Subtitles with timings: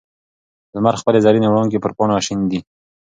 [0.75, 2.59] لمر خپلې زرینې وړانګې پر پاڼه شیندي.